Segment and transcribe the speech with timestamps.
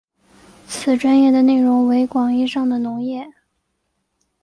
[0.67, 3.31] 此专页的内容为广义上的农业。